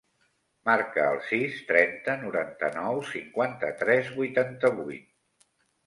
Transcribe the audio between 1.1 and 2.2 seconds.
sis, trenta,